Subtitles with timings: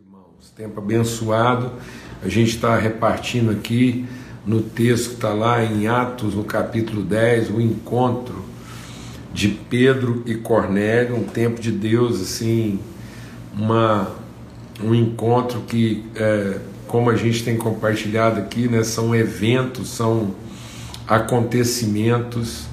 [0.00, 0.50] irmãos.
[0.56, 1.72] Tempo abençoado.
[2.22, 4.06] A gente está repartindo aqui
[4.46, 8.42] no texto que está lá em Atos, no capítulo 10, o encontro
[9.30, 12.80] de Pedro e Cornélio, um tempo de Deus, assim,
[13.54, 14.10] uma,
[14.82, 20.34] um encontro que, é, como a gente tem compartilhado aqui, né, são eventos, são
[21.06, 22.64] acontecimentos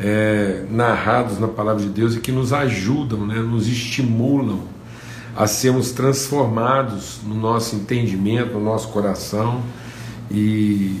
[0.00, 4.71] é, narrados na palavra de Deus e que nos ajudam, né, nos estimulam
[5.34, 9.62] a sermos transformados no nosso entendimento, no nosso coração
[10.30, 11.00] e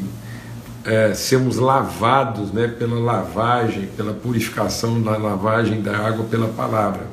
[0.84, 7.06] é, sermos lavados né, pela lavagem, pela purificação da lavagem da água pela palavra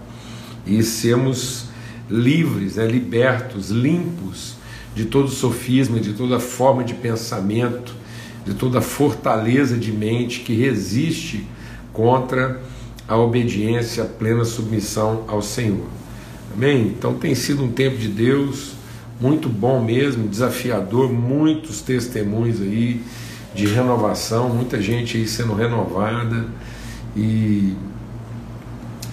[0.66, 1.66] e sermos
[2.10, 4.56] livres, né, libertos, limpos
[4.96, 7.94] de todo sofisma, de toda forma de pensamento,
[8.46, 11.48] de toda fortaleza de mente que resiste
[11.94, 12.60] contra
[13.08, 15.88] a obediência, a plena submissão ao Senhor.
[16.60, 16.88] Amém?
[16.88, 18.74] Então tem sido um tempo de Deus
[19.18, 23.02] muito bom mesmo, desafiador, muitos testemunhos aí
[23.56, 26.48] de renovação, muita gente aí sendo renovada
[27.16, 27.78] e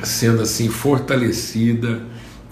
[0.03, 2.03] sendo assim fortalecida,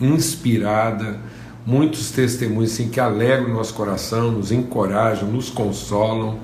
[0.01, 1.19] inspirada,
[1.67, 6.39] muitos testemunhos assim que alegram o nosso coração, nos encorajam, nos consolam,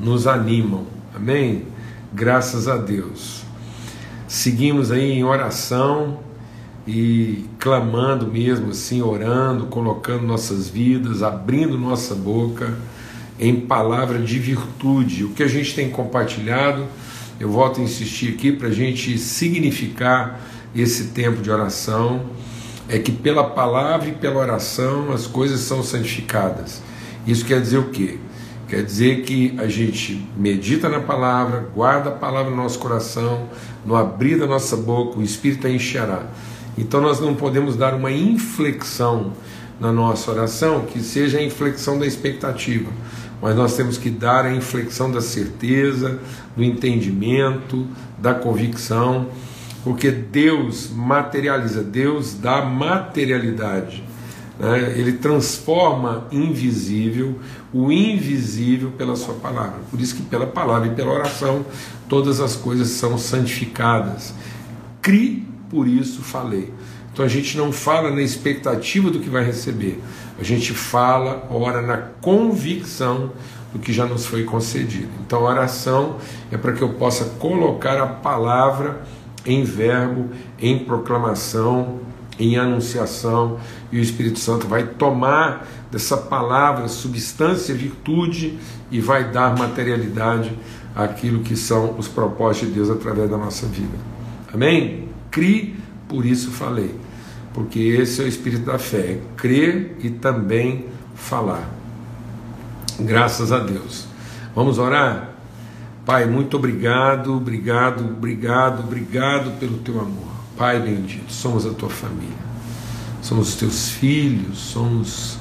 [0.00, 0.84] nos animam.
[1.14, 1.62] Amém?
[2.12, 3.44] Graças a Deus.
[4.26, 6.23] Seguimos aí em oração
[6.86, 12.76] e clamando mesmo assim, orando, colocando nossas vidas, abrindo nossa boca
[13.38, 15.24] em palavra de virtude.
[15.24, 16.86] O que a gente tem compartilhado,
[17.40, 20.40] eu volto a insistir aqui para a gente significar
[20.74, 22.22] esse tempo de oração,
[22.88, 26.82] é que pela palavra e pela oração as coisas são santificadas.
[27.26, 28.18] Isso quer dizer o quê?
[28.68, 33.48] Quer dizer que a gente medita na palavra, guarda a palavra no nosso coração,
[33.84, 36.26] no abrir da nossa boca, o Espírito a encherá.
[36.76, 39.32] Então nós não podemos dar uma inflexão
[39.80, 42.90] na nossa oração que seja a inflexão da expectativa,
[43.40, 46.18] mas nós temos que dar a inflexão da certeza,
[46.56, 47.86] do entendimento,
[48.18, 49.28] da convicção,
[49.82, 54.02] porque Deus materializa, Deus dá materialidade.
[54.58, 54.94] Né?
[54.96, 57.38] Ele transforma invisível
[57.72, 59.80] o invisível pela sua palavra.
[59.90, 61.66] Por isso que pela palavra e pela oração
[62.08, 64.32] todas as coisas são santificadas.
[65.02, 66.72] Crie por isso falei.
[67.12, 70.00] Então a gente não fala na expectativa do que vai receber,
[70.38, 73.32] a gente fala, ora na convicção
[73.72, 75.08] do que já nos foi concedido.
[75.26, 76.16] Então a oração
[76.52, 79.02] é para que eu possa colocar a palavra
[79.44, 80.30] em verbo,
[80.60, 82.00] em proclamação,
[82.38, 83.58] em anunciação,
[83.90, 88.58] e o Espírito Santo vai tomar dessa palavra substância, virtude
[88.90, 90.56] e vai dar materialidade
[90.94, 93.96] àquilo que são os propósitos de Deus através da nossa vida.
[94.52, 95.13] Amém?
[95.34, 95.74] Crie,
[96.08, 96.94] por isso falei.
[97.52, 100.86] Porque esse é o espírito da fé, é crer e também
[101.16, 101.68] falar.
[103.00, 104.06] Graças a Deus.
[104.54, 105.30] Vamos orar?
[106.06, 110.32] Pai, muito obrigado, obrigado, obrigado, obrigado pelo teu amor.
[110.56, 112.30] Pai bendito, somos a tua família,
[113.20, 115.36] somos os teus filhos, somos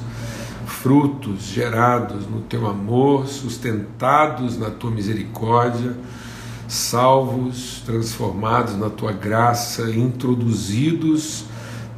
[0.65, 5.95] frutos gerados no teu amor, sustentados na tua misericórdia
[6.73, 11.45] salvos, transformados na tua graça, introduzidos,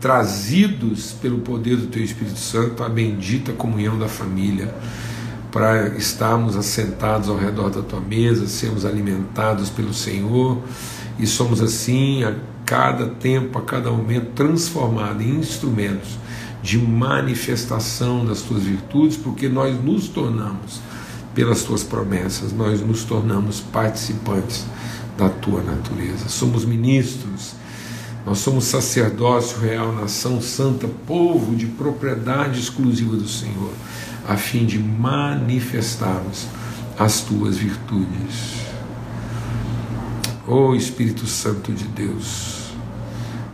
[0.01, 4.73] trazidos pelo poder do teu Espírito Santo à bendita comunhão da família,
[5.51, 10.61] para estarmos assentados ao redor da tua mesa, sermos alimentados pelo Senhor
[11.17, 16.17] e somos assim a cada tempo, a cada momento transformados em instrumentos
[16.61, 20.81] de manifestação das tuas virtudes, porque nós nos tornamos
[21.35, 24.65] pelas tuas promessas, nós nos tornamos participantes
[25.17, 26.29] da tua natureza.
[26.29, 27.53] Somos ministros,
[28.25, 33.71] nós somos sacerdócio real, nação santa, povo de propriedade exclusiva do Senhor,
[34.27, 36.47] a fim de manifestarmos
[36.97, 38.65] as tuas virtudes.
[40.47, 42.71] Ó oh, Espírito Santo de Deus,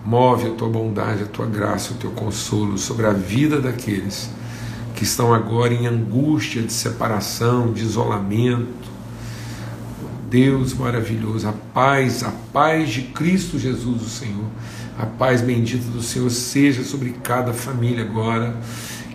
[0.05, 4.29] move a tua bondade, a tua graça, o teu consolo sobre a vida daqueles
[5.01, 8.91] que estão agora em angústia de separação, de isolamento.
[10.29, 14.45] Deus maravilhoso, a paz, a paz de Cristo Jesus, o Senhor,
[14.99, 18.55] a paz bendita do Senhor seja sobre cada família agora.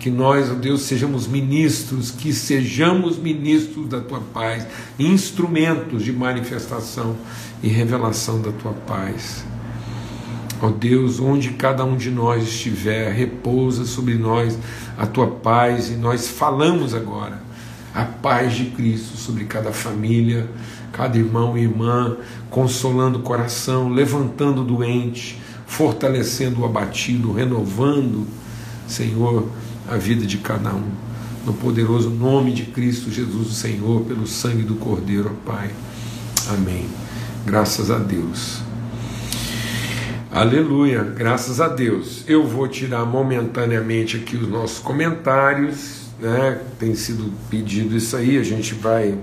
[0.01, 4.67] Que nós, ó Deus, sejamos ministros, que sejamos ministros da tua paz,
[4.99, 7.15] instrumentos de manifestação
[7.63, 9.45] e revelação da tua paz.
[10.61, 14.57] Ó Deus, onde cada um de nós estiver, repousa sobre nós
[14.97, 17.47] a tua paz e nós falamos agora
[17.93, 20.47] a paz de Cristo sobre cada família,
[20.91, 22.17] cada irmão e irmã,
[22.49, 28.27] consolando o coração, levantando o doente, fortalecendo o abatido, renovando,
[28.87, 29.49] Senhor,
[29.89, 30.89] a vida de cada um.
[31.43, 35.71] No poderoso nome de Cristo Jesus, o Senhor, pelo sangue do Cordeiro, ó Pai.
[36.49, 36.87] Amém.
[37.45, 38.66] Graças a Deus.
[40.29, 42.25] Aleluia, graças a Deus.
[42.27, 46.59] Eu vou tirar momentaneamente aqui os nossos comentários, né?
[46.77, 49.17] Tem sido pedido isso aí, a gente vai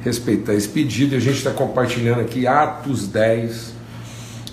[0.00, 1.14] respeitar esse pedido.
[1.14, 3.74] A gente está compartilhando aqui Atos 10,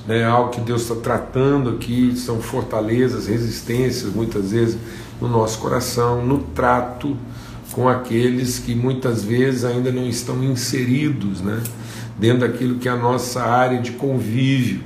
[0.05, 0.25] né?
[0.25, 4.77] algo que Deus está tratando aqui, são fortalezas, resistências, muitas vezes
[5.21, 7.15] no nosso coração, no trato
[7.71, 11.63] com aqueles que muitas vezes ainda não estão inseridos né?
[12.19, 14.81] dentro daquilo que é a nossa área de convívio,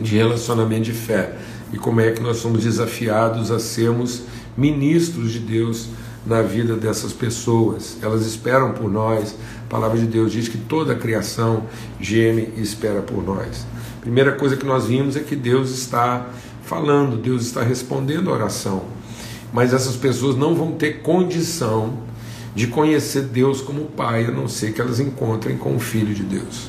[0.00, 1.34] de relacionamento de fé.
[1.72, 4.22] E como é que nós somos desafiados a sermos
[4.56, 5.88] ministros de Deus
[6.26, 7.98] na vida dessas pessoas.
[8.02, 9.36] Elas esperam por nós.
[9.66, 11.64] A palavra de Deus diz que toda a criação
[12.00, 13.66] geme e espera por nós.
[14.00, 16.28] Primeira coisa que nós vimos é que Deus está
[16.62, 18.84] falando, Deus está respondendo a oração.
[19.52, 21.98] Mas essas pessoas não vão ter condição
[22.54, 26.22] de conhecer Deus como Pai, a não ser que elas encontrem com o Filho de
[26.22, 26.68] Deus.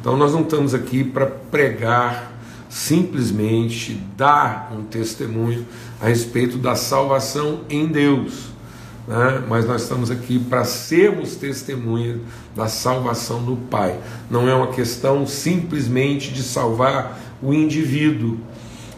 [0.00, 2.35] Então nós não estamos aqui para pregar
[2.76, 5.66] simplesmente dar um testemunho
[5.98, 8.54] a respeito da salvação em Deus
[9.08, 9.42] né?
[9.48, 12.20] mas nós estamos aqui para sermos testemunhas
[12.54, 13.98] da salvação do Pai.
[14.30, 18.38] Não é uma questão simplesmente de salvar o indivíduo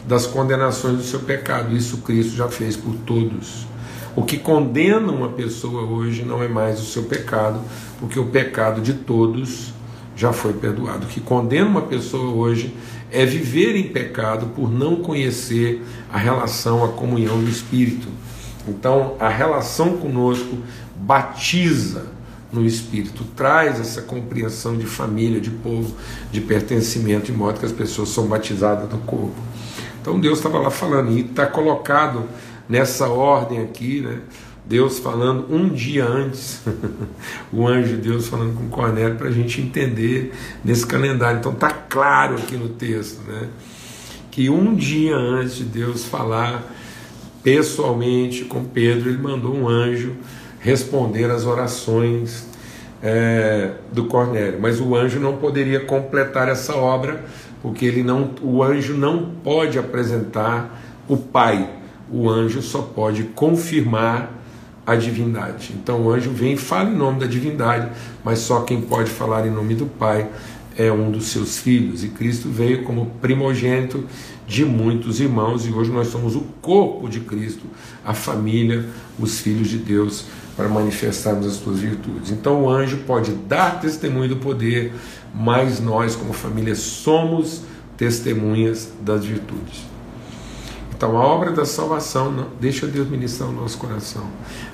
[0.05, 1.75] das condenações do seu pecado.
[1.75, 3.65] Isso Cristo já fez por todos.
[4.13, 7.61] O que condena uma pessoa hoje não é mais o seu pecado,
[7.99, 9.71] porque o pecado de todos
[10.15, 11.05] já foi perdoado.
[11.05, 12.75] O que condena uma pessoa hoje
[13.11, 18.07] é viver em pecado por não conhecer a relação, a comunhão do Espírito.
[18.67, 20.57] Então, a relação conosco
[20.95, 22.07] batiza
[22.51, 25.95] no espírito, traz essa compreensão de família, de povo,
[26.31, 29.35] de pertencimento, de modo que as pessoas são batizadas no corpo.
[30.01, 32.25] Então, Deus estava lá falando, e está colocado
[32.67, 34.19] nessa ordem aqui, né?
[34.65, 36.61] Deus falando um dia antes,
[37.51, 40.33] o anjo de Deus falando com Cornélio para a gente entender
[40.63, 41.39] nesse calendário.
[41.39, 43.47] Então está claro aqui no texto, né?
[44.29, 46.71] Que um dia antes de Deus falar
[47.43, 50.15] pessoalmente com Pedro, ele mandou um anjo
[50.59, 52.47] responder às orações
[53.01, 54.59] é, do Cornélio.
[54.61, 57.23] Mas o anjo não poderia completar essa obra,
[57.61, 61.69] porque ele não, o anjo não pode apresentar o Pai.
[62.11, 64.38] O anjo só pode confirmar
[64.89, 65.75] a divindade.
[65.75, 67.91] Então o anjo vem e fala em nome da divindade,
[68.23, 70.27] mas só quem pode falar em nome do Pai
[70.75, 72.03] é um dos seus filhos.
[72.03, 74.05] E Cristo veio como primogênito
[74.47, 77.65] de muitos irmãos, e hoje nós somos o corpo de Cristo,
[78.03, 78.85] a família,
[79.19, 80.25] os filhos de Deus,
[80.57, 82.31] para manifestarmos as suas virtudes.
[82.31, 84.91] Então o anjo pode dar testemunho do poder,
[85.35, 87.61] mas nós, como família, somos
[87.95, 89.88] testemunhas das virtudes.
[90.99, 94.27] Então a obra da salvação, não, deixa Deus ministrar o nosso coração.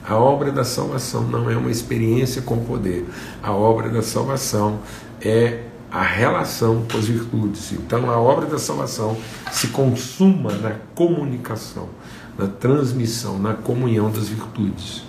[0.04, 3.06] A obra da salvação não é uma experiência com poder.
[3.44, 4.80] A obra da salvação
[5.22, 7.74] é a relação com as virtudes.
[7.74, 9.16] Então a obra da salvação
[9.52, 11.90] se consuma na comunicação,
[12.36, 15.04] na transmissão, na comunhão das virtudes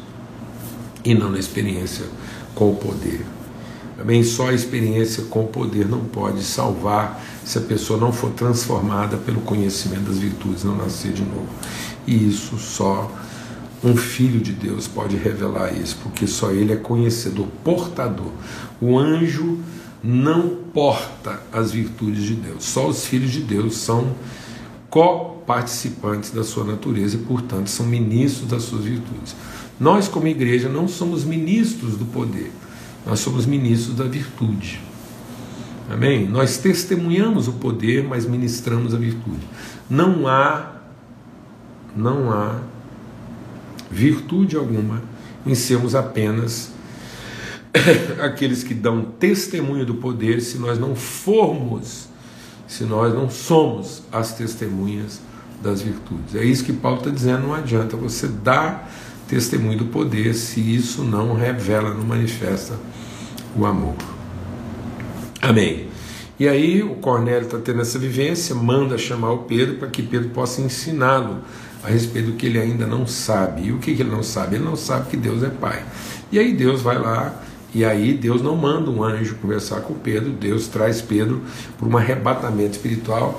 [1.02, 2.04] e não na experiência
[2.54, 3.24] com o poder.
[3.96, 8.30] Também só a experiência com o poder não pode salvar se a pessoa não for
[8.32, 11.48] transformada pelo conhecimento das virtudes, não nascer de novo.
[12.06, 13.10] E isso só
[13.82, 18.32] um filho de Deus pode revelar isso, porque só ele é conhecedor, portador.
[18.80, 19.58] O anjo
[20.02, 22.64] não porta as virtudes de Deus.
[22.64, 24.14] Só os filhos de Deus são
[24.90, 29.34] co-participantes da sua natureza e, portanto, são ministros das suas virtudes.
[29.78, 32.50] Nós, como igreja, não somos ministros do poder,
[33.06, 34.80] nós somos ministros da virtude.
[35.88, 36.26] Amém?
[36.26, 39.46] Nós testemunhamos o poder, mas ministramos a virtude.
[39.88, 40.72] Não há,
[41.94, 42.58] não há
[43.88, 45.00] virtude alguma
[45.46, 46.72] em sermos apenas
[48.20, 52.08] aqueles que dão testemunho do poder se nós não formos,
[52.66, 55.20] se nós não somos as testemunhas
[55.62, 56.34] das virtudes.
[56.34, 58.90] É isso que Paulo está dizendo, não adianta você dar
[59.28, 62.74] testemunho do poder se isso não revela, não manifesta
[63.56, 63.94] o amor.
[65.40, 65.88] Amém.
[66.38, 70.28] E aí o Cornélio está tendo essa vivência, manda chamar o Pedro para que Pedro
[70.30, 71.38] possa ensiná-lo
[71.82, 73.68] a respeito do que ele ainda não sabe.
[73.68, 74.56] E o que, que ele não sabe?
[74.56, 75.82] Ele não sabe que Deus é Pai.
[76.30, 77.42] E aí Deus vai lá
[77.76, 81.42] e aí Deus não manda um anjo conversar com Pedro, Deus traz Pedro
[81.78, 83.38] por um arrebatamento espiritual,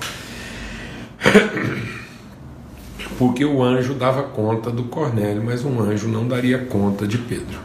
[3.17, 7.59] porque o anjo dava conta do Cornélio, mas um anjo não daria conta de Pedro.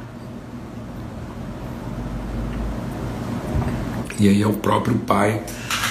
[4.19, 5.43] E aí é o próprio Pai,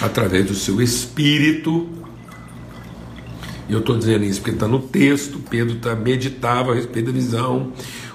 [0.02, 1.88] através do seu Espírito,
[3.70, 7.12] E eu estou dizendo isso porque está no texto, Pedro tá, meditava a respeito da
[7.14, 7.72] visão.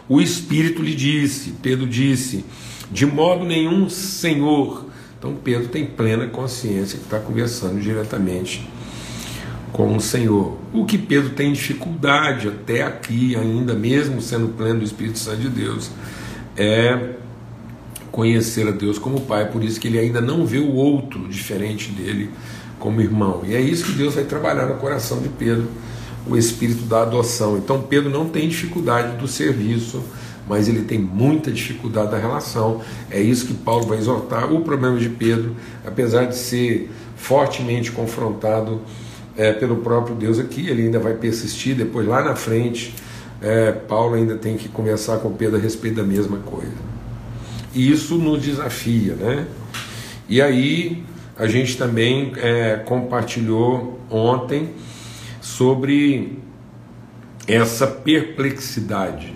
[0.07, 2.45] O Espírito lhe disse, Pedro disse,
[2.91, 4.85] de modo nenhum, Senhor.
[5.19, 8.69] Então Pedro tem plena consciência que está conversando diretamente
[9.77, 10.57] com o Senhor.
[10.73, 15.51] O que Pedro tem dificuldade até aqui, ainda mesmo sendo pleno do Espírito Santo de
[15.51, 15.91] Deus,
[16.57, 17.11] é
[18.11, 21.91] conhecer a Deus como Pai, por isso que ele ainda não vê o outro diferente
[21.91, 22.31] dele
[22.79, 23.43] como irmão.
[23.45, 25.69] E é isso que Deus vai trabalhar no coração de Pedro,
[26.27, 27.59] o espírito da adoção.
[27.59, 30.03] Então Pedro não tem dificuldade do serviço,
[30.49, 32.81] mas ele tem muita dificuldade da relação.
[33.11, 34.51] É isso que Paulo vai exortar.
[34.51, 35.55] O problema de Pedro,
[35.85, 38.81] apesar de ser fortemente confrontado
[39.37, 41.77] é, pelo próprio Deus aqui, ele ainda vai persistir.
[41.77, 42.95] Depois, lá na frente,
[43.41, 46.73] é, Paulo ainda tem que conversar com Pedro a respeito da mesma coisa.
[47.75, 49.47] E isso nos desafia, né?
[50.29, 51.05] E aí
[51.39, 54.71] a gente também é, compartilhou ontem
[55.41, 56.39] sobre
[57.47, 59.35] essa perplexidade.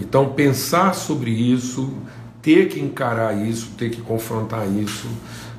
[0.00, 1.92] Então, pensar sobre isso,
[2.40, 5.06] ter que encarar isso, ter que confrontar isso,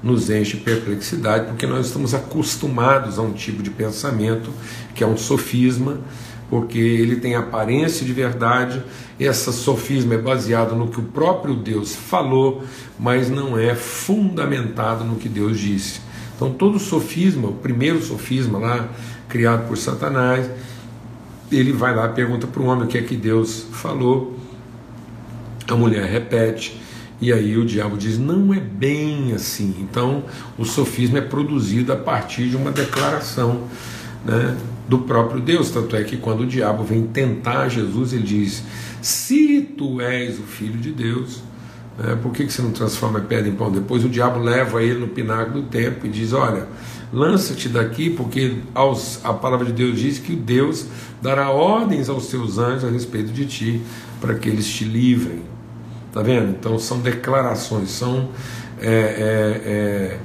[0.03, 4.51] nos enche de perplexidade, porque nós estamos acostumados a um tipo de pensamento
[4.93, 6.01] que é um sofisma,
[6.49, 8.83] porque ele tem aparência de verdade.
[9.19, 12.63] Essa sofisma é baseado no que o próprio Deus falou,
[12.99, 16.01] mas não é fundamentado no que Deus disse.
[16.35, 18.89] Então, todo sofisma, o primeiro sofisma lá,
[19.29, 20.49] criado por Satanás,
[21.49, 24.37] ele vai lá pergunta para o homem o que é que Deus falou.
[25.67, 26.82] A mulher repete,
[27.21, 29.75] e aí o diabo diz: não é bem assim.
[29.79, 30.23] Então,
[30.57, 33.63] o sofisma é produzido a partir de uma declaração.
[34.25, 34.57] Né?
[34.87, 35.69] do próprio Deus.
[35.69, 38.63] Tanto é que quando o diabo vem tentar Jesus, ele diz:
[39.01, 41.41] Se tu és o filho de Deus,
[41.97, 43.71] né, por que, que você não transforma a pedra em pão?
[43.71, 46.67] Depois o diabo leva ele no pináculo do templo e diz: Olha,
[47.11, 50.85] lança-te daqui, porque aos, a palavra de Deus diz que Deus
[51.21, 53.81] dará ordens aos seus anjos a respeito de ti,
[54.19, 55.52] para que eles te livrem.
[56.13, 56.51] Tá vendo?
[56.51, 58.29] Então são declarações, são.
[58.79, 60.19] É, é, é,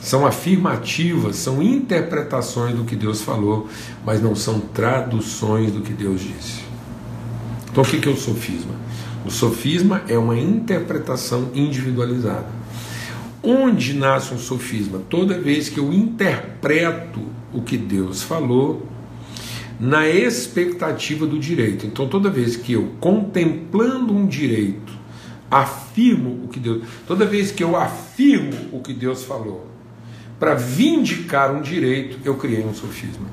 [0.00, 3.68] são afirmativas, são interpretações do que Deus falou,
[4.04, 6.62] mas não são traduções do que Deus disse.
[7.70, 8.74] Então o que é o sofisma?
[9.24, 12.46] O sofisma é uma interpretação individualizada.
[13.42, 15.00] Onde nasce um sofisma?
[15.08, 17.20] Toda vez que eu interpreto
[17.52, 18.86] o que Deus falou
[19.80, 21.86] na expectativa do direito.
[21.86, 25.03] Então, toda vez que eu, contemplando um direito,
[25.50, 26.82] afirmo o que Deus.
[27.06, 29.66] Toda vez que eu afirmo o que Deus falou,
[30.38, 33.26] para vindicar um direito, eu criei um sofisma.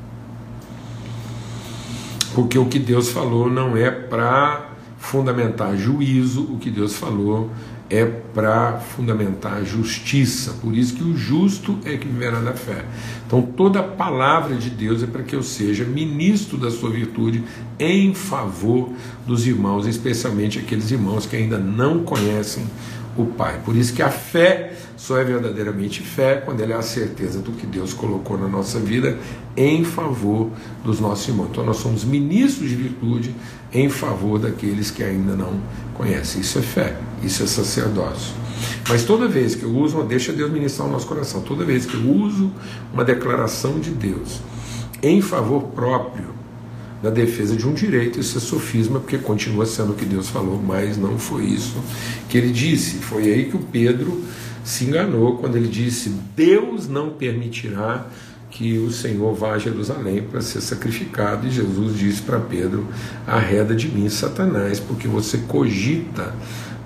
[2.34, 7.50] Porque o que Deus falou não é para fundamentar juízo, o que Deus falou
[7.92, 10.54] é para fundamentar justiça.
[10.62, 12.86] Por isso que o justo é que viverá da fé.
[13.28, 17.44] Então toda palavra de Deus é para que eu seja ministro da sua virtude
[17.78, 18.90] em favor
[19.28, 22.64] dos irmãos, especialmente aqueles irmãos que ainda não conhecem
[23.18, 23.60] o Pai.
[23.64, 27.52] Por isso que a fé só é verdadeiramente fé quando ela é a certeza do
[27.52, 29.18] que Deus colocou na nossa vida
[29.58, 30.50] em favor
[30.84, 31.48] dos nossos irmãos.
[31.52, 33.36] Então nós somos ministros de virtude
[33.74, 35.60] em favor daqueles que ainda não
[35.96, 36.42] conhecem.
[36.42, 38.34] Isso é fé, isso é sacerdócio.
[38.88, 41.86] Mas toda vez que eu uso uma, deixa Deus ministrar o nosso coração, toda vez
[41.86, 42.52] que eu uso
[42.94, 44.40] uma declaração de Deus
[45.02, 46.41] em favor próprio,
[47.02, 50.62] na defesa de um direito, isso é sofisma, porque continua sendo o que Deus falou,
[50.62, 51.82] mas não foi isso
[52.30, 52.98] que ele disse.
[52.98, 54.24] Foi aí que o Pedro
[54.64, 58.06] se enganou quando ele disse: Deus não permitirá
[58.52, 61.48] que o Senhor vá a Jerusalém para ser sacrificado.
[61.48, 62.86] E Jesus disse para Pedro:
[63.26, 66.34] Arreda de mim, Satanás, porque você cogita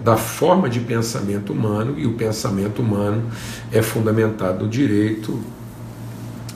[0.03, 3.23] da forma de pensamento humano e o pensamento humano
[3.71, 5.39] é fundamentado no direito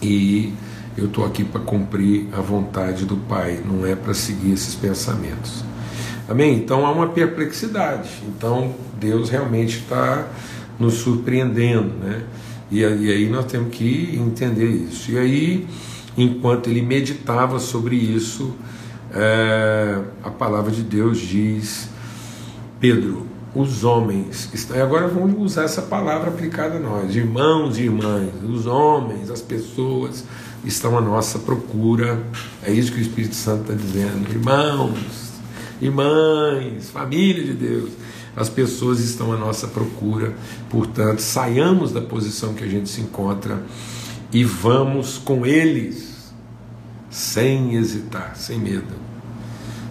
[0.01, 0.53] e
[0.99, 5.63] eu estou aqui para cumprir a vontade do Pai, não é para seguir esses pensamentos.
[6.27, 6.55] Amém?
[6.57, 8.09] Então há uma perplexidade.
[8.27, 10.27] Então Deus realmente está
[10.79, 12.23] nos surpreendendo, né?
[12.71, 15.11] E, aí nós temos que entender isso.
[15.11, 15.67] E aí,
[16.15, 18.53] enquanto ele meditava sobre isso,
[19.11, 21.89] é, a palavra de Deus diz:
[22.79, 23.25] Pedro,
[23.55, 28.67] os homens, e agora vamos usar essa palavra aplicada a nós, irmãos e irmãs, os
[28.67, 30.23] homens, as pessoas
[30.65, 32.21] estão à nossa procura.
[32.63, 34.29] É isso que o Espírito Santo está dizendo.
[34.29, 35.33] Irmãos,
[35.81, 37.91] irmãs, família de Deus,
[38.35, 40.33] as pessoas estão à nossa procura.
[40.69, 43.61] Portanto, saiamos da posição que a gente se encontra
[44.31, 46.31] e vamos com eles,
[47.09, 49.09] sem hesitar, sem medo.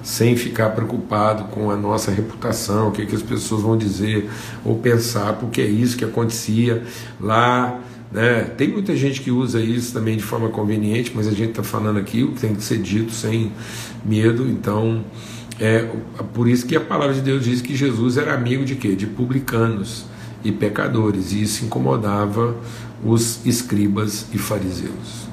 [0.03, 4.31] Sem ficar preocupado com a nossa reputação, o que, é que as pessoas vão dizer
[4.65, 6.83] ou pensar, porque é isso que acontecia
[7.21, 7.79] lá
[8.11, 8.45] Né?
[8.57, 11.99] Tem muita gente que usa isso também de forma conveniente, mas a gente está falando
[11.99, 13.53] aqui o que tem que ser dito sem
[14.05, 15.05] medo, então
[15.61, 15.87] é
[16.33, 18.95] por isso que a palavra de Deus diz que Jesus era amigo de quê?
[18.95, 20.07] De publicanos
[20.43, 22.57] e pecadores, e isso incomodava
[23.05, 25.29] os escribas e fariseus.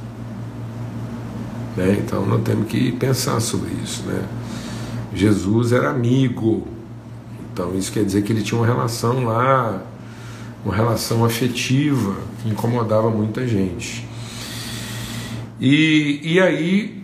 [1.77, 1.97] Né?
[2.03, 4.03] Então nós temos que pensar sobre isso.
[4.03, 4.23] Né?
[5.13, 6.67] Jesus era amigo,
[7.53, 9.81] então isso quer dizer que ele tinha uma relação lá
[10.65, 14.03] uma relação afetiva que incomodava muita gente.
[15.61, 17.03] E, e aí,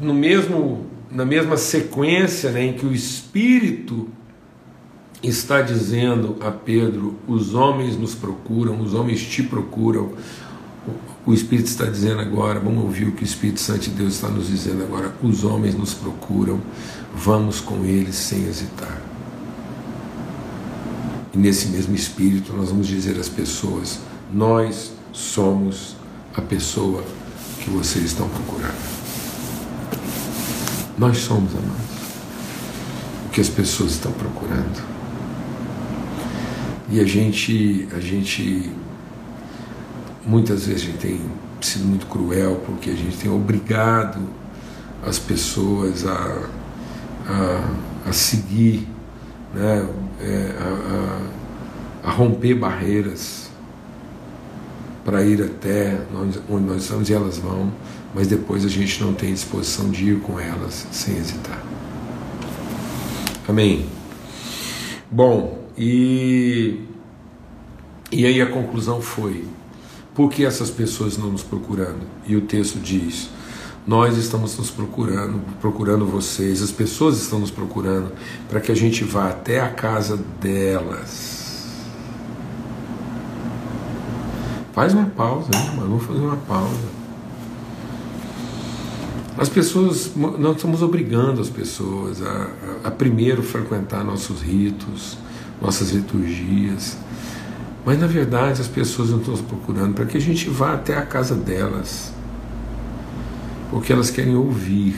[0.00, 4.08] no mesmo, na mesma sequência né, em que o Espírito
[5.22, 10.12] está dizendo a Pedro: os homens nos procuram, os homens te procuram.
[11.26, 14.28] O Espírito está dizendo agora, vamos ouvir o que o Espírito Santo de Deus está
[14.28, 16.60] nos dizendo agora: os homens nos procuram,
[17.14, 19.05] vamos com eles sem hesitar.
[21.36, 23.98] E nesse mesmo espírito, nós vamos dizer às pessoas:
[24.32, 25.94] nós somos
[26.34, 27.04] a pessoa
[27.60, 28.96] que vocês estão procurando.
[30.96, 31.76] Nós somos, amados,
[33.26, 34.82] o que as pessoas estão procurando.
[36.88, 38.72] E a gente, a gente,
[40.24, 41.20] muitas vezes a gente tem
[41.60, 44.20] sido muito cruel porque a gente tem obrigado
[45.04, 46.48] as pessoas a,
[47.28, 48.88] a, a seguir
[49.52, 49.86] né,
[50.20, 53.50] é, a, a, a, romper barreiras
[55.04, 56.00] para ir até
[56.48, 57.72] onde nós estamos e elas vão,
[58.14, 61.62] mas depois a gente não tem disposição de ir com elas sem hesitar.
[63.48, 63.86] Amém.
[65.10, 66.80] Bom, e,
[68.10, 69.44] e aí a conclusão foi:
[70.14, 72.00] por que essas pessoas não nos procurando?
[72.26, 73.28] E o texto diz:
[73.86, 78.10] nós estamos nos procurando, procurando vocês, as pessoas estão nos procurando
[78.48, 81.66] para que a gente vá até a casa delas.
[84.72, 85.88] Faz uma pausa, hein, mano?
[85.90, 86.96] Vamos fazer uma pausa.
[89.38, 92.50] As pessoas, nós estamos obrigando as pessoas a,
[92.84, 95.16] a, a primeiro frequentar nossos ritos,
[95.62, 96.96] nossas liturgias.
[97.84, 100.96] Mas na verdade as pessoas não estão nos procurando para que a gente vá até
[100.96, 102.15] a casa delas
[103.70, 104.96] porque elas querem ouvir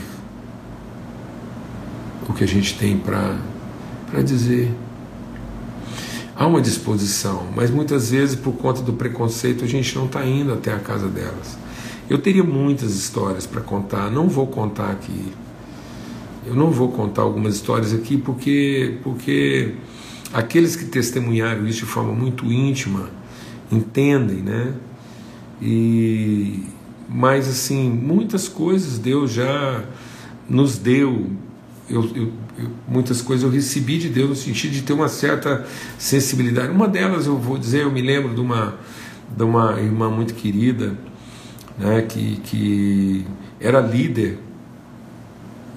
[2.27, 4.71] o que a gente tem para dizer.
[6.35, 10.53] Há uma disposição, mas muitas vezes, por conta do preconceito, a gente não está indo
[10.53, 11.57] até a casa delas.
[12.09, 15.33] Eu teria muitas histórias para contar, não vou contar aqui.
[16.45, 19.75] Eu não vou contar algumas histórias aqui porque, porque
[20.33, 23.09] aqueles que testemunharam isso de forma muito íntima
[23.71, 24.73] entendem, né?
[25.61, 26.63] E,
[27.09, 29.83] mas assim, muitas coisas Deus já
[30.47, 31.31] nos deu.
[31.89, 35.65] Eu, eu, eu, muitas coisas eu recebi de Deus no sentido de ter uma certa
[35.97, 36.71] sensibilidade.
[36.71, 38.75] Uma delas eu vou dizer, eu me lembro de uma,
[39.35, 40.95] de uma irmã muito querida,
[41.79, 43.25] né, que, que
[43.59, 44.37] era líder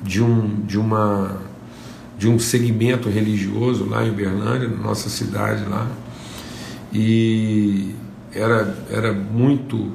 [0.03, 1.41] de um, de uma
[2.19, 5.91] de um segmento religioso lá em Uberlândia, na nossa cidade lá,
[6.93, 7.97] e
[8.33, 9.91] era, era muito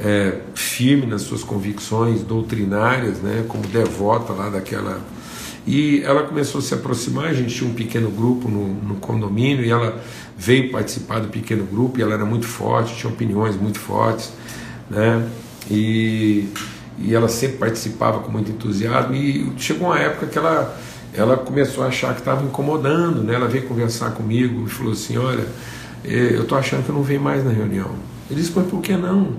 [0.00, 5.00] é, firme nas suas convicções doutrinárias, né, como devota lá daquela.
[5.66, 9.64] E ela começou a se aproximar, a gente tinha um pequeno grupo no, no condomínio
[9.64, 10.02] e ela
[10.36, 14.32] veio participar do pequeno grupo e ela era muito forte, tinha opiniões muito fortes,
[14.90, 15.24] né?
[15.70, 16.48] E,
[16.98, 20.76] e ela sempre participava com muito entusiasmo e chegou uma época que ela,
[21.14, 23.34] ela começou a achar que estava incomodando, né?
[23.34, 25.46] Ela veio conversar comigo e falou assim, olha,
[26.04, 27.90] eh, eu estou achando que eu não venho mais na reunião.
[28.28, 29.36] Ele disse, mas por que não?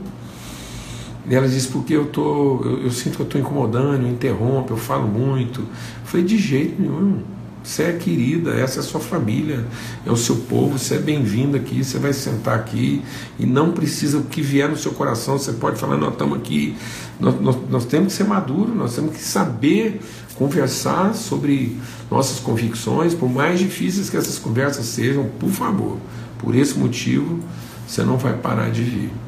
[1.29, 4.73] E ela disse, porque eu, tô, eu, eu sinto que eu estou incomodando, eu interrompo,
[4.73, 5.61] eu falo muito.
[5.61, 7.21] Eu falei, de jeito nenhum.
[7.63, 9.65] Você é querida, essa é a sua família,
[10.05, 13.01] é o seu povo, você é bem-vindo aqui, você vai sentar aqui
[13.39, 16.75] e não precisa o que vier no seu coração, você pode falar, nós estamos aqui,
[17.21, 20.01] nós, nós, nós temos que ser maduros, nós temos que saber
[20.35, 21.77] conversar sobre
[22.11, 25.97] nossas convicções, por mais difíceis que essas conversas sejam, por favor,
[26.39, 27.39] por esse motivo,
[27.87, 29.22] você não vai parar de vir.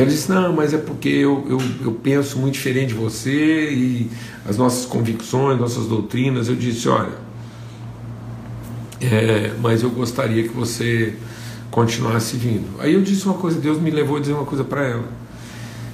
[0.00, 3.70] E ela disse: Não, mas é porque eu, eu, eu penso muito diferente de você
[3.70, 4.10] e
[4.48, 6.48] as nossas convicções, nossas doutrinas.
[6.48, 7.12] Eu disse: Olha,
[8.98, 11.14] é, mas eu gostaria que você
[11.70, 12.80] continuasse vindo.
[12.80, 15.08] Aí eu disse uma coisa, Deus me levou a dizer uma coisa para ela.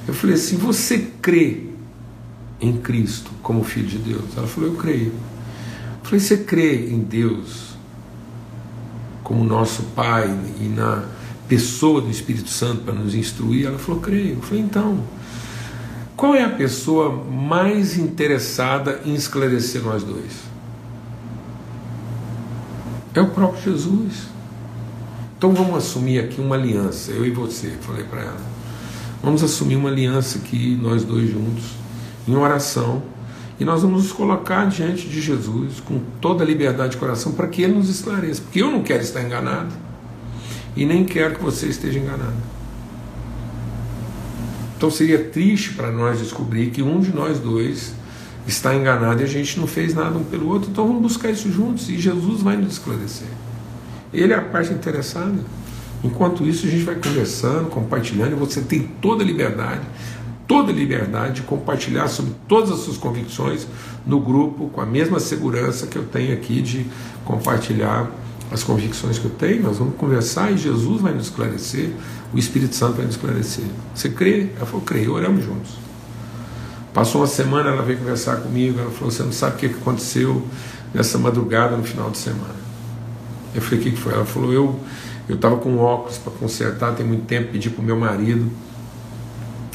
[0.06, 1.64] Eu falei assim: Você crê
[2.60, 4.36] em Cristo como Filho de Deus?
[4.36, 5.06] Ela falou: Eu creio.
[5.08, 7.74] Eu falei: Você crê em Deus
[9.24, 11.15] como nosso Pai e na
[11.48, 13.66] pessoa do Espírito Santo para nos instruir?
[13.66, 14.36] Ela falou, creio.
[14.36, 15.00] Eu falei, então,
[16.16, 20.32] qual é a pessoa mais interessada em esclarecer nós dois?
[23.14, 24.28] É o próprio Jesus.
[25.36, 28.40] Então vamos assumir aqui uma aliança, eu e você, falei para ela.
[29.22, 31.64] Vamos assumir uma aliança aqui, nós dois juntos,
[32.26, 33.02] em oração,
[33.58, 37.48] e nós vamos nos colocar diante de Jesus com toda a liberdade de coração para
[37.48, 39.74] que Ele nos esclareça, porque eu não quero estar enganado
[40.76, 42.36] e nem quero que você esteja enganado.
[44.76, 47.94] Então seria triste para nós descobrir que um de nós dois
[48.46, 51.50] está enganado e a gente não fez nada um pelo outro, então vamos buscar isso
[51.50, 53.28] juntos e Jesus vai nos esclarecer.
[54.12, 55.34] Ele é a parte interessada.
[56.04, 59.80] Enquanto isso, a gente vai conversando, compartilhando, e você tem toda a liberdade,
[60.46, 63.66] toda a liberdade de compartilhar sobre todas as suas convicções
[64.06, 66.86] no grupo, com a mesma segurança que eu tenho aqui de
[67.24, 68.10] compartilhar
[68.50, 69.62] as convicções que eu tenho.
[69.62, 71.90] Nós vamos conversar e Jesus vai nos esclarecer,
[72.32, 73.64] o Espírito Santo vai nos esclarecer.
[73.94, 74.48] Você crê?
[74.56, 75.72] Ela falou, creio, oramos juntos.
[76.92, 80.46] Passou uma semana, ela veio conversar comigo, ela falou, você não sabe o que aconteceu
[80.94, 82.56] nessa madrugada no final de semana.
[83.54, 84.14] Eu falei, o que foi?
[84.14, 84.80] Ela falou, eu
[85.28, 88.48] eu estava com óculos para consertar, tem muito tempo, pedi para o meu marido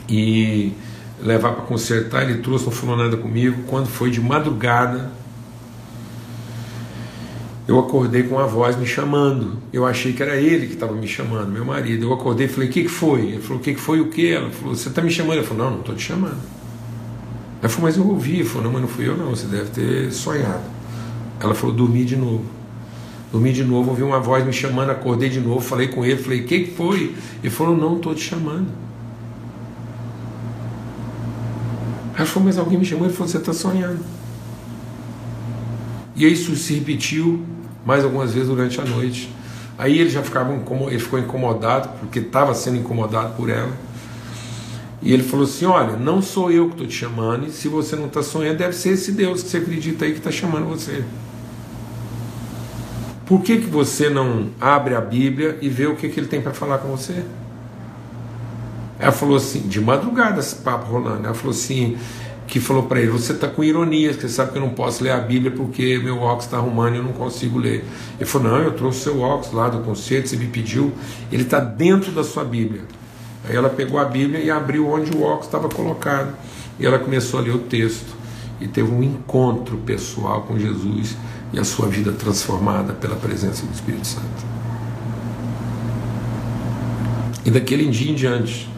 [0.07, 0.73] e
[1.21, 3.63] levar para consertar, ele trouxe, não falou nada comigo.
[3.67, 5.12] Quando foi de madrugada,
[7.71, 9.57] eu acordei com a voz me chamando.
[9.71, 12.05] Eu achei que era ele que estava me chamando, meu marido.
[12.05, 13.21] Eu acordei e falei: O que, que foi?
[13.21, 14.34] Ele falou: O que, que foi o que?
[14.34, 15.38] Ela falou: Você está me chamando?
[15.38, 16.38] Eu falei: Não, não estou te chamando.
[17.62, 18.36] Ela falou: Mas eu ouvi.
[18.36, 19.29] Ele falou: Não, mas não fui eu, não.
[19.29, 20.63] Você deve ter sonhado.
[21.39, 22.43] Ela falou: Dormi de novo.
[23.31, 26.41] Dormi de novo, ouvi uma voz me chamando, acordei de novo, falei com ele, falei:
[26.41, 27.15] O que foi?
[27.41, 28.67] Ele falou: Não, estou te chamando.
[32.17, 33.05] Ela falou: Mas alguém me chamou?
[33.05, 34.03] Ele falou: Você está sonhando.
[36.17, 37.51] E isso se repetiu
[37.86, 39.34] mais algumas vezes durante a noite.
[39.78, 43.72] Aí ele já ficava ele ficou incomodado, porque estava sendo incomodado por ela.
[45.02, 47.96] E ele falou assim: Olha, não sou eu que estou te chamando, e se você
[47.96, 51.04] não está sonhando, deve ser esse Deus que você acredita aí que está chamando você.
[53.26, 56.41] Por que, que você não abre a Bíblia e vê o que, que ele tem
[56.41, 57.24] para falar com você?
[59.00, 61.98] Ela falou assim, de madrugada esse papo rolando, ela falou assim,
[62.52, 65.12] que falou para ele, você está com ironia, você sabe que eu não posso ler
[65.12, 67.86] a Bíblia porque meu óculos está arrumando e eu não consigo ler.
[68.20, 70.92] Ele falou, não, eu trouxe seu óculos lá do concerto, você me pediu,
[71.32, 72.82] ele está dentro da sua Bíblia.
[73.48, 76.36] Aí ela pegou a Bíblia e abriu onde o óculos estava colocado.
[76.78, 78.14] E ela começou a ler o texto.
[78.60, 81.16] E teve um encontro pessoal com Jesus
[81.54, 84.46] e a sua vida transformada pela presença do Espírito Santo.
[87.46, 88.70] E daquele dia em diante,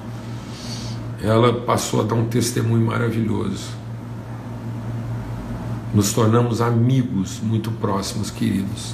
[1.23, 3.69] ela passou a dar um testemunho maravilhoso.
[5.93, 8.93] Nos tornamos amigos muito próximos, queridos.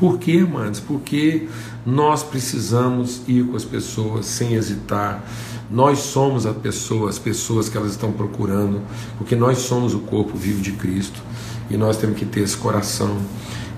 [0.00, 0.80] Por quê, amados?
[0.80, 1.46] Porque
[1.84, 5.22] nós precisamos ir com as pessoas sem hesitar.
[5.70, 8.80] Nós somos a pessoa, as pessoas que elas estão procurando,
[9.18, 11.20] porque nós somos o corpo vivo de Cristo
[11.68, 13.18] e nós temos que ter esse coração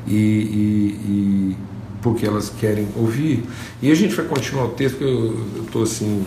[0.07, 1.57] e, e, e
[2.01, 3.43] porque elas querem ouvir.
[3.83, 6.25] E a gente vai continuar o texto, porque eu estou assim,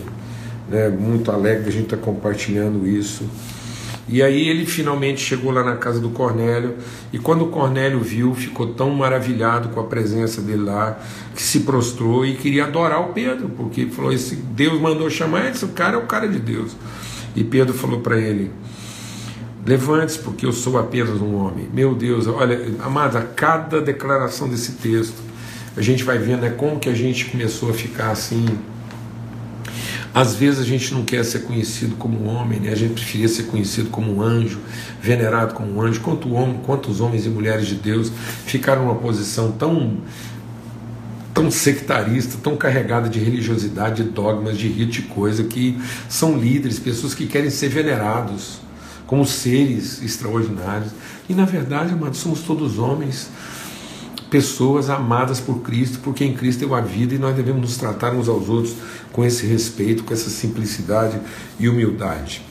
[0.68, 3.24] né, muito alegre a gente estar tá compartilhando isso.
[4.06, 6.74] E aí ele finalmente chegou lá na casa do Cornélio,
[7.10, 10.98] e quando o Cornélio viu, ficou tão maravilhado com a presença dele lá,
[11.34, 15.66] que se prostrou e queria adorar o Pedro, porque falou: esse Deus mandou chamar, esse
[15.68, 16.76] cara é o cara de Deus.
[17.34, 18.50] E Pedro falou para ele:
[19.66, 21.66] Levante-se, porque eu sou apenas um homem.
[21.72, 25.16] Meu Deus, olha, amada, cada declaração desse texto,
[25.74, 28.44] a gente vai vendo né, como que a gente começou a ficar assim.
[30.14, 32.70] Às vezes a gente não quer ser conhecido como um homem, né?
[32.70, 34.60] a gente preferia ser conhecido como um anjo,
[35.02, 36.00] venerado como um anjo.
[36.00, 38.12] Quanto homem, quantos homens e mulheres de Deus
[38.46, 39.98] ficaram numa posição tão
[41.34, 45.76] tão sectarista, tão carregada de religiosidade, de dogmas, de rito, de coisa, que
[46.08, 48.60] são líderes, pessoas que querem ser venerados
[49.08, 50.92] como seres extraordinários.
[51.28, 53.28] E na verdade, amados, somos todos homens,
[54.30, 58.12] pessoas amadas por Cristo, porque em Cristo deu a vida e nós devemos nos tratar
[58.14, 58.74] uns aos outros
[59.12, 61.20] com esse respeito, com essa simplicidade
[61.58, 62.42] e humildade.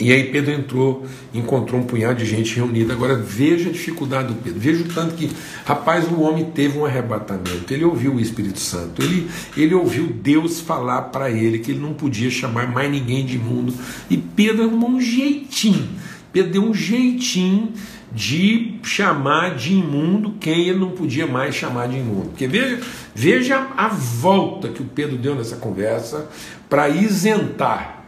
[0.00, 2.92] E aí Pedro entrou, encontrou um punhado de gente reunida.
[2.92, 4.60] Agora veja a dificuldade do Pedro.
[4.60, 5.28] Veja o tanto que,
[5.64, 7.72] rapaz, o homem teve um arrebatamento.
[7.74, 9.02] Ele ouviu o Espírito Santo.
[9.02, 13.34] Ele, ele ouviu Deus falar para ele que ele não podia chamar mais ninguém de
[13.34, 13.74] imundo.
[14.08, 15.88] E Pedro arrumou um jeitinho.
[16.32, 17.72] Pedro deu um jeitinho
[18.12, 22.30] de chamar de imundo quem ele não podia mais chamar de imundo.
[22.30, 22.80] Porque veja,
[23.14, 26.28] veja a volta que o Pedro deu nessa conversa
[26.68, 27.98] para isentar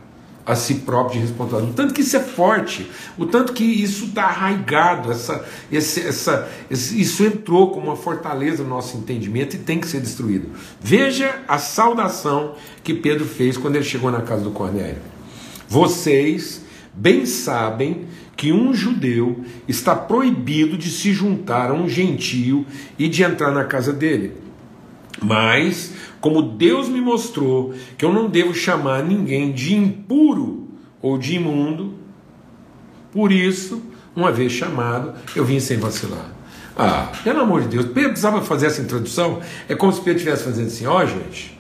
[0.45, 1.73] a si próprio de responsabilidade.
[1.73, 6.49] O tanto que isso é forte, o tanto que isso está arraigado, essa, esse, essa,
[6.71, 10.49] isso entrou como uma fortaleza no nosso entendimento e tem que ser destruído.
[10.81, 15.03] Veja a saudação que Pedro fez quando ele chegou na casa do Cornélio.
[15.69, 18.07] Vocês bem sabem
[18.41, 22.65] que um judeu está proibido de se juntar a um gentio
[22.99, 24.33] e de entrar na casa dele.
[25.21, 30.69] Mas, como Deus me mostrou que eu não devo chamar ninguém de impuro
[31.03, 31.93] ou de imundo,
[33.13, 33.83] por isso,
[34.17, 36.35] uma vez chamado, eu vim sem vacilar.
[36.75, 39.41] Ah, pelo amor de Deus, Pedro precisava fazer essa introdução?
[39.69, 41.59] É como se Pedro estivesse fazendo assim: ó, oh, gente,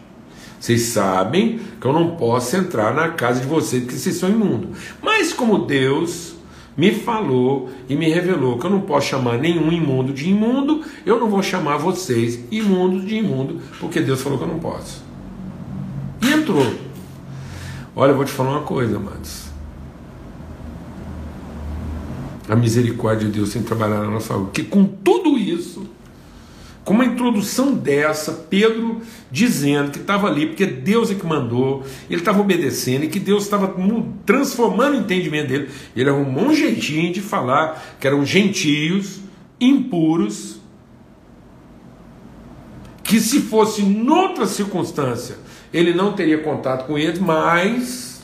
[0.58, 4.78] vocês sabem que eu não posso entrar na casa de vocês porque vocês são imundos.
[5.02, 6.29] Mas como Deus
[6.76, 11.18] me falou e me revelou que eu não posso chamar nenhum imundo de imundo, eu
[11.18, 15.02] não vou chamar vocês imundos de imundo, porque Deus falou que eu não posso.
[16.22, 16.74] E entrou.
[17.94, 19.50] Olha, eu vou te falar uma coisa, amados.
[22.48, 24.46] A misericórdia de Deus tem trabalhado na nossa vida.
[24.46, 25.86] Porque com tudo isso,
[26.84, 32.20] com uma introdução dessa, Pedro dizendo que estava ali porque Deus é que mandou, ele
[32.20, 33.74] estava obedecendo e que Deus estava
[34.24, 35.68] transformando o entendimento dele.
[35.94, 39.20] Ele arrumou um jeitinho de falar que eram gentios,
[39.60, 40.58] impuros,
[43.04, 45.36] que se fosse noutra circunstância
[45.72, 48.22] ele não teria contato com eles, mas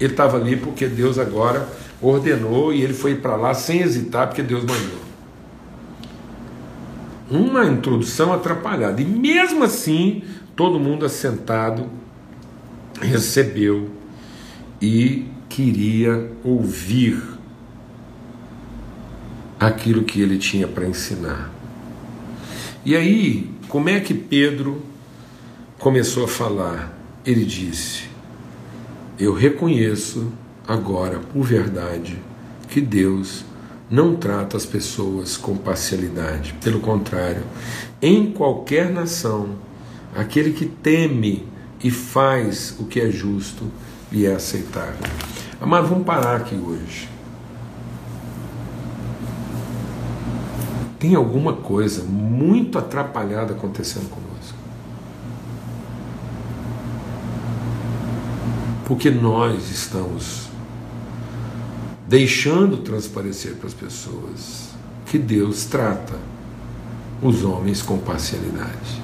[0.00, 1.68] ele estava ali porque Deus agora
[2.02, 5.03] ordenou e ele foi para lá sem hesitar, porque Deus mandou.
[7.30, 9.00] Uma introdução atrapalhada.
[9.00, 10.22] E mesmo assim,
[10.54, 11.88] todo mundo assentado
[13.00, 13.90] recebeu
[14.80, 17.22] e queria ouvir
[19.58, 21.50] aquilo que ele tinha para ensinar.
[22.84, 24.82] E aí, como é que Pedro
[25.78, 26.92] começou a falar?
[27.24, 28.04] Ele disse:
[29.18, 30.30] Eu reconheço
[30.66, 32.18] agora, por verdade,
[32.68, 33.44] que Deus
[33.90, 36.54] não trata as pessoas com parcialidade.
[36.62, 37.42] Pelo contrário,
[38.00, 39.50] em qualquer nação,
[40.14, 41.46] aquele que teme
[41.82, 43.70] e faz o que é justo
[44.10, 45.06] lhe é aceitável.
[45.60, 47.08] Amado, vamos parar aqui hoje.
[50.98, 54.56] Tem alguma coisa muito atrapalhada acontecendo conosco.
[58.86, 60.48] Porque nós estamos
[62.14, 64.68] deixando transparecer para as pessoas
[65.04, 66.14] que Deus trata
[67.20, 69.02] os homens com parcialidade.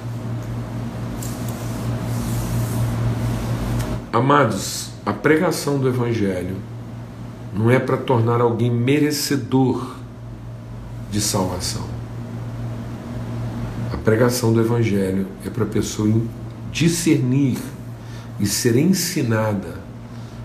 [4.13, 6.55] Amados, a pregação do Evangelho
[7.53, 9.97] não é para tornar alguém merecedor
[11.11, 11.85] de salvação.
[13.91, 16.09] A pregação do Evangelho é para a pessoa
[16.71, 17.57] discernir
[18.39, 19.81] e ser ensinada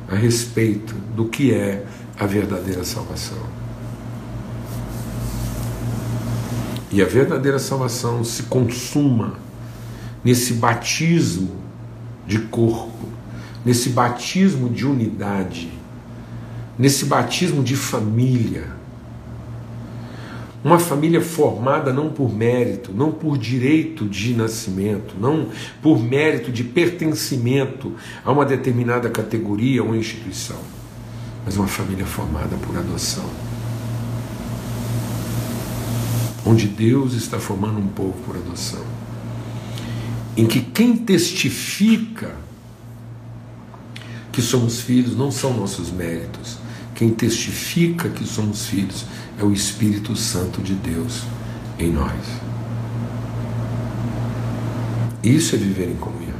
[0.08, 1.86] a respeito do que é
[2.18, 3.38] a verdadeira salvação.
[6.90, 9.34] E a verdadeira salvação se consuma
[10.24, 11.56] nesse batismo
[12.26, 13.08] de corpo,
[13.64, 15.70] nesse batismo de unidade,
[16.78, 18.74] nesse batismo de família.
[20.64, 25.48] Uma família formada não por mérito, não por direito de nascimento, não
[25.82, 27.92] por mérito de pertencimento
[28.24, 30.75] a uma determinada categoria ou instituição
[31.46, 33.24] mas uma família formada por adoção.
[36.44, 38.84] Onde Deus está formando um povo por adoção.
[40.36, 42.34] Em que quem testifica
[44.36, 46.58] que somos filhos não são nossos méritos.
[46.94, 49.06] Quem testifica que somos filhos
[49.38, 51.22] é o Espírito Santo de Deus
[51.78, 52.12] em nós.
[55.22, 56.36] Isso é viver em comunhão.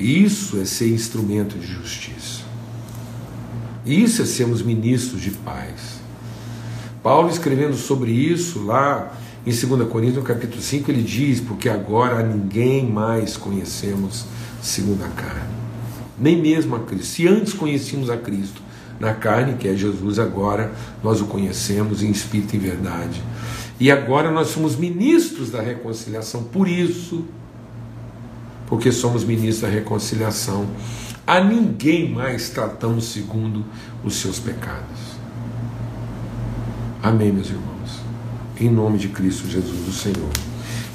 [0.00, 2.41] Isso é ser instrumento de justiça.
[3.84, 6.00] Isso é sermos ministros de paz.
[7.02, 9.12] Paulo escrevendo sobre isso lá
[9.44, 14.24] em 2 Coríntios, no capítulo 5, ele diz: Porque agora a ninguém mais conhecemos
[14.62, 15.52] segundo a carne,
[16.16, 17.06] nem mesmo a Cristo.
[17.06, 18.62] Se antes conhecíamos a Cristo
[19.00, 23.20] na carne, que é Jesus, agora nós o conhecemos em espírito e verdade.
[23.80, 27.24] E agora nós somos ministros da reconciliação, por isso,
[28.68, 30.68] porque somos ministros da reconciliação
[31.26, 33.64] a ninguém mais tratamos segundo
[34.02, 35.12] os seus pecados.
[37.02, 38.00] Amém, meus irmãos.
[38.60, 40.30] Em nome de Cristo Jesus, o Senhor.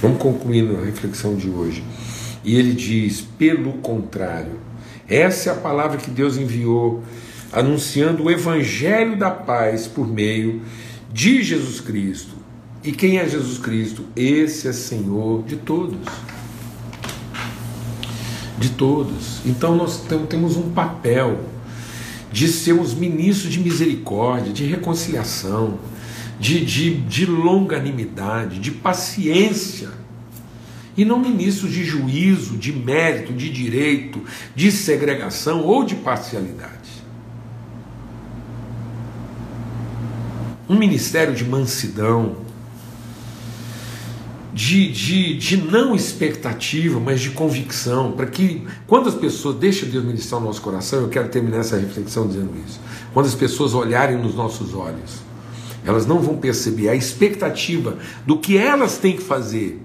[0.01, 1.83] Vamos concluindo a reflexão de hoje.
[2.43, 4.59] E ele diz: pelo contrário,
[5.07, 7.03] essa é a palavra que Deus enviou,
[7.51, 10.61] anunciando o evangelho da paz por meio
[11.11, 12.35] de Jesus Cristo.
[12.83, 14.05] E quem é Jesus Cristo?
[14.15, 15.97] Esse é Senhor de todos
[18.57, 19.39] de todos.
[19.45, 21.39] Então nós temos um papel
[22.31, 25.79] de sermos ministros de misericórdia, de reconciliação,
[26.39, 29.89] de, de, de longanimidade, de paciência.
[30.95, 34.21] E não ministros de juízo, de mérito, de direito,
[34.55, 36.73] de segregação ou de parcialidade.
[40.67, 42.46] Um ministério de mansidão,
[44.57, 50.03] de, de, de não expectativa, mas de convicção, para que quando as pessoas deixam Deus
[50.03, 52.79] ministrar o nosso coração, eu quero terminar essa reflexão dizendo isso.
[53.13, 55.21] Quando as pessoas olharem nos nossos olhos,
[55.85, 59.79] elas não vão perceber a expectativa do que elas têm que fazer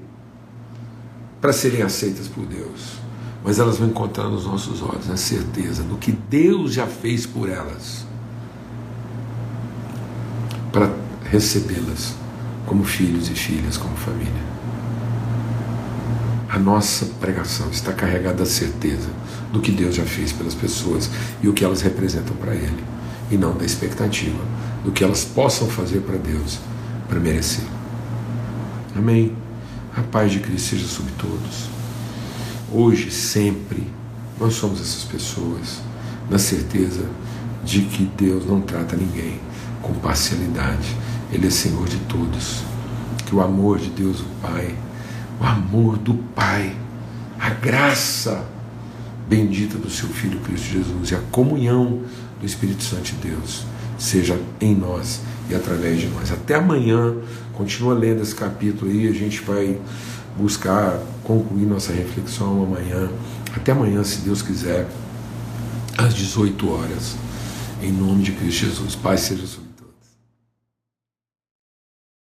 [1.38, 2.94] para serem aceitas por Deus,
[3.44, 7.46] mas elas vão encontrar nos nossos olhos a certeza do que Deus já fez por
[7.46, 8.06] elas
[10.72, 10.90] para
[11.30, 12.14] recebê-las
[12.64, 14.31] como filhos e filhas, como família.
[16.52, 19.08] A nossa pregação está carregada da certeza
[19.50, 21.08] do que Deus já fez pelas pessoas
[21.42, 22.84] e o que elas representam para Ele,
[23.30, 24.38] e não da expectativa
[24.84, 26.58] do que elas possam fazer para Deus
[27.08, 27.64] para merecer.
[28.94, 29.34] Amém.
[29.96, 31.70] A paz de Cristo seja sobre todos.
[32.70, 33.86] Hoje, sempre,
[34.38, 35.80] nós somos essas pessoas,
[36.28, 37.06] na certeza
[37.64, 39.40] de que Deus não trata ninguém
[39.80, 40.94] com parcialidade.
[41.32, 42.62] Ele é Senhor de todos.
[43.24, 44.76] Que o amor de Deus, o Pai,
[45.42, 46.72] o amor do Pai,
[47.38, 48.44] a graça
[49.28, 52.02] bendita do seu Filho Cristo Jesus e a comunhão
[52.38, 53.64] do Espírito Santo de Deus
[53.98, 56.30] seja em nós e através de nós.
[56.30, 57.16] Até amanhã,
[57.54, 59.80] continua lendo esse capítulo aí, a gente vai
[60.38, 63.10] buscar concluir nossa reflexão amanhã.
[63.54, 64.86] Até amanhã, se Deus quiser,
[65.98, 67.16] às 18 horas,
[67.82, 68.94] em nome de Cristo Jesus.
[68.94, 69.61] Pai seja sobre